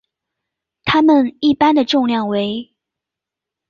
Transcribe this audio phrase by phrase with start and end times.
[0.83, 2.73] 它们一般的重量为。